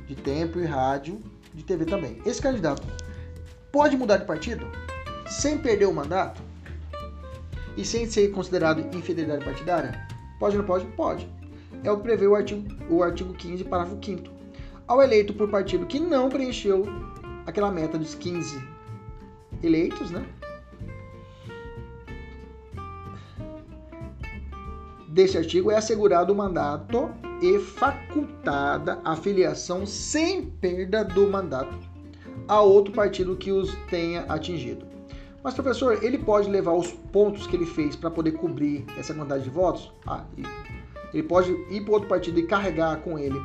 De 0.07 0.15
tempo 0.15 0.59
e 0.59 0.65
rádio, 0.65 1.19
de 1.53 1.63
TV 1.63 1.85
também. 1.85 2.21
Esse 2.25 2.41
candidato 2.41 2.87
pode 3.71 3.97
mudar 3.97 4.17
de 4.17 4.25
partido 4.25 4.65
sem 5.27 5.57
perder 5.57 5.85
o 5.85 5.93
mandato? 5.93 6.41
E 7.75 7.83
sem 7.83 8.09
ser 8.09 8.29
considerado 8.29 8.79
infidelidade 8.95 9.43
partidária? 9.43 10.07
Pode 10.39 10.55
ou 10.55 10.61
não 10.61 10.67
pode? 10.67 10.85
Pode. 10.95 11.29
É 11.83 11.91
o 11.91 11.97
que 11.97 12.03
prevê 12.03 12.25
o 12.25 12.35
artigo, 12.35 12.65
o 12.89 13.03
artigo 13.03 13.33
15, 13.33 13.65
parágrafo 13.65 14.03
5 14.03 14.34
Ao 14.87 15.01
eleito 15.01 15.33
por 15.33 15.49
partido 15.49 15.85
que 15.85 15.99
não 15.99 16.29
preencheu 16.29 16.85
aquela 17.45 17.71
meta 17.71 17.97
dos 17.97 18.13
15 18.13 18.61
eleitos, 19.63 20.11
né? 20.11 20.23
Deste 25.09 25.37
artigo 25.37 25.71
é 25.71 25.77
assegurado 25.77 26.33
o 26.33 26.35
mandato 26.35 27.09
e 27.41 27.57
facultada 27.57 28.99
a 29.03 29.15
filiação 29.15 29.85
sem 29.85 30.45
perda 30.45 31.03
do 31.03 31.27
mandato 31.27 31.75
a 32.47 32.61
outro 32.61 32.93
partido 32.93 33.35
que 33.35 33.51
os 33.51 33.73
tenha 33.89 34.21
atingido. 34.23 34.85
Mas, 35.43 35.53
professor, 35.53 36.03
ele 36.03 36.17
pode 36.17 36.49
levar 36.49 36.73
os 36.73 36.91
pontos 36.91 37.47
que 37.47 37.55
ele 37.55 37.65
fez 37.65 37.95
para 37.95 38.11
poder 38.11 38.33
cobrir 38.33 38.85
essa 38.97 39.13
quantidade 39.13 39.43
de 39.43 39.49
votos? 39.49 39.91
Ah, 40.05 40.25
ele 41.13 41.23
pode 41.23 41.51
ir 41.71 41.83
para 41.85 41.93
outro 41.93 42.09
partido 42.09 42.39
e 42.39 42.45
carregar 42.45 42.97
com 42.97 43.17
ele 43.17 43.39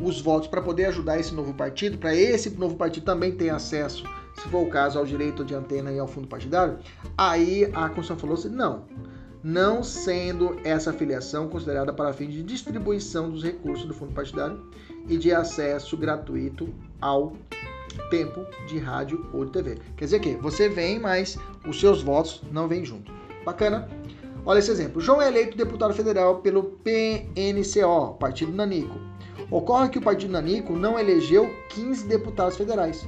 os 0.00 0.20
votos 0.20 0.48
para 0.48 0.62
poder 0.62 0.86
ajudar 0.86 1.18
esse 1.18 1.34
novo 1.34 1.54
partido, 1.54 1.98
para 1.98 2.14
esse 2.14 2.50
novo 2.50 2.76
partido 2.76 3.04
também 3.04 3.32
ter 3.32 3.50
acesso, 3.50 4.04
se 4.34 4.48
for 4.48 4.66
o 4.66 4.70
caso, 4.70 4.98
ao 4.98 5.04
direito 5.04 5.44
de 5.44 5.54
antena 5.54 5.92
e 5.92 5.98
ao 5.98 6.08
fundo 6.08 6.26
partidário? 6.26 6.78
Aí 7.16 7.64
a 7.66 7.88
Constituição 7.88 8.16
falou 8.16 8.34
assim: 8.34 8.48
não, 8.48 8.84
não 9.42 9.82
sendo 9.82 10.56
essa 10.64 10.92
filiação 10.92 11.48
considerada 11.48 11.92
para 11.92 12.12
fim 12.12 12.28
de 12.28 12.42
distribuição 12.42 13.30
dos 13.30 13.42
recursos 13.42 13.86
do 13.86 13.94
fundo 13.94 14.12
partidário 14.12 14.64
e 15.08 15.16
de 15.16 15.32
acesso 15.32 15.96
gratuito 15.96 16.72
ao 17.00 17.36
tempo 18.10 18.46
de 18.66 18.78
rádio 18.78 19.28
ou 19.32 19.44
de 19.44 19.52
TV. 19.52 19.78
Quer 19.96 20.04
dizer 20.04 20.20
que 20.20 20.34
você 20.36 20.68
vem, 20.68 20.98
mas 20.98 21.36
os 21.66 21.78
seus 21.78 22.02
votos 22.02 22.42
não 22.50 22.68
vêm 22.68 22.84
junto. 22.84 23.12
Bacana? 23.44 23.88
Olha 24.44 24.58
esse 24.58 24.70
exemplo. 24.70 25.00
João 25.00 25.22
é 25.22 25.28
eleito 25.28 25.56
deputado 25.56 25.94
federal 25.94 26.36
pelo 26.36 26.64
PNCO, 26.84 28.14
Partido 28.18 28.52
Nanico. 28.52 28.98
Ocorre 29.50 29.88
que 29.88 29.98
o 29.98 30.02
Partido 30.02 30.32
Nanico 30.32 30.72
não 30.72 30.98
elegeu 30.98 31.48
15 31.70 32.06
deputados 32.06 32.56
federais. 32.56 33.06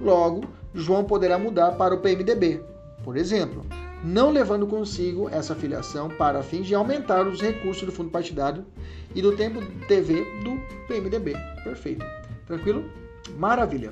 Logo, 0.00 0.44
João 0.74 1.04
poderá 1.04 1.38
mudar 1.38 1.72
para 1.72 1.94
o 1.94 2.00
PMDB, 2.00 2.62
por 3.02 3.16
exemplo, 3.16 3.64
não 4.04 4.30
levando 4.30 4.66
consigo 4.66 5.28
essa 5.30 5.54
filiação 5.54 6.08
para 6.08 6.42
fins 6.42 6.66
de 6.66 6.74
aumentar 6.74 7.26
os 7.26 7.40
recursos 7.40 7.84
do 7.84 7.92
fundo 7.92 8.10
partidário 8.10 8.64
e 9.14 9.22
do 9.22 9.34
tempo 9.34 9.60
TV 9.86 10.24
do 10.44 10.56
PMDB. 10.86 11.34
Perfeito. 11.64 12.04
Tranquilo? 12.46 12.84
Maravilha. 13.36 13.90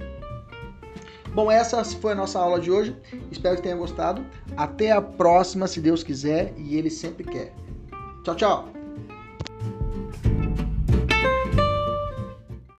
Bom, 1.34 1.50
essa 1.50 1.84
foi 1.84 2.12
a 2.12 2.14
nossa 2.14 2.38
aula 2.38 2.60
de 2.60 2.70
hoje. 2.70 2.96
Espero 3.30 3.56
que 3.56 3.62
tenha 3.62 3.76
gostado. 3.76 4.24
Até 4.56 4.92
a 4.92 5.02
próxima, 5.02 5.66
se 5.66 5.80
Deus 5.80 6.04
quiser 6.04 6.54
e 6.56 6.76
Ele 6.76 6.88
sempre 6.88 7.24
quer. 7.24 7.52
Tchau, 8.22 8.36
tchau! 8.36 8.83